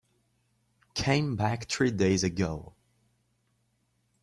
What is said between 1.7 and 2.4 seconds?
days